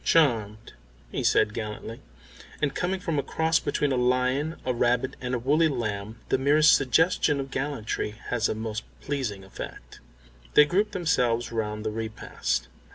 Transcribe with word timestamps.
"Charmed," 0.03 0.73
he 1.11 1.23
said 1.23 1.53
gallantly, 1.53 1.99
and 2.59 2.73
coming 2.73 2.99
from 2.99 3.19
a 3.19 3.21
cross 3.21 3.59
between 3.59 3.91
a 3.91 3.95
lion, 3.97 4.55
a 4.65 4.73
rabbit, 4.73 5.15
and 5.21 5.35
a 5.35 5.37
woolly 5.37 5.67
lamb 5.67 6.19
the 6.29 6.39
merest 6.39 6.73
suggestion 6.73 7.39
of 7.39 7.51
gallantry 7.51 8.15
has 8.29 8.49
a 8.49 8.55
most 8.55 8.83
pleasing 9.01 9.43
effect. 9.43 9.99
They 10.55 10.65
grouped 10.65 10.93
themselves 10.93 11.51
round 11.51 11.85
the 11.85 11.91
repast. 11.91 12.67